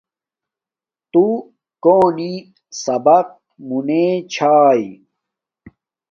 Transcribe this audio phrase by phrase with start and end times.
[1.11, 1.23] تݸ
[1.83, 2.33] کݸنݵ
[2.83, 3.27] سَبَق
[3.67, 4.87] مُنُوݳ چھݳئی؟